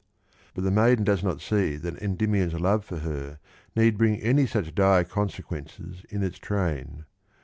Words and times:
But 0.55 0.63
the 0.63 0.71
maiden 0.71 1.03
does 1.03 1.21
not 1.23 1.41
see 1.41 1.75
that 1.75 2.01
Endymion's 2.01 2.53
love 2.55 2.83
for 2.83 2.97
her 3.01 3.37
need 3.75 3.99
bring 3.99 4.19
any 4.19 4.47
such 4.47 4.73
dire 4.73 5.03
consequences 5.03 6.03
in 6.09 6.23
its 6.23 6.39
train. 6.39 7.05